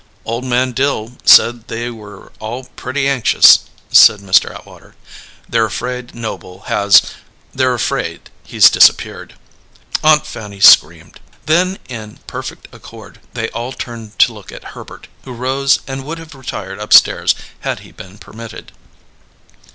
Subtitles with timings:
[0.25, 4.49] "Old man Dill said they were all pretty anxious," said Mr.
[4.51, 4.95] Atwater.
[5.47, 7.03] "They're afraid Noble has
[7.53, 9.35] they're afraid he's disappeared."
[10.03, 11.19] Aunt Fanny screamed.
[11.45, 16.17] Then, in perfect accord, they all turned to look at Herbert, who rose and would
[16.17, 18.71] have retired upstairs had he been permitted.